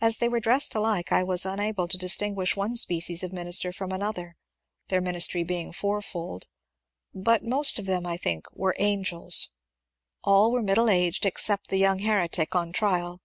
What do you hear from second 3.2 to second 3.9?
of minister